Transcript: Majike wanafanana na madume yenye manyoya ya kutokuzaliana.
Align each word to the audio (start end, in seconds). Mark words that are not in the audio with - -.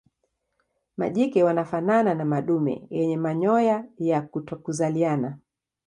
Majike 0.97 1.43
wanafanana 1.43 2.13
na 2.15 2.25
madume 2.25 2.87
yenye 2.89 3.17
manyoya 3.17 3.85
ya 3.97 4.21
kutokuzaliana. 4.21 5.37